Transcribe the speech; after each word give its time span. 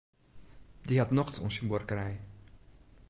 Dy 0.87 0.95
hat 0.99 1.13
nocht 1.17 1.35
oan 1.41 1.53
syn 1.55 1.69
buorkerij. 1.69 2.15